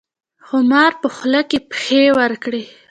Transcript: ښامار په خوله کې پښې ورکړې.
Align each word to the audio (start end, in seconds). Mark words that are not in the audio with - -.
ښامار 0.47 0.93
په 1.01 1.07
خوله 1.15 1.41
کې 1.49 1.57
پښې 1.69 2.03
ورکړې. 2.19 2.63